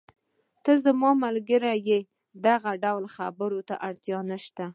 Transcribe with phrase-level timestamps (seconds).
[0.63, 2.07] ته زما ملګری یې، د
[2.47, 3.57] دغه ډول خبرو
[3.87, 4.65] اړتیا نشته.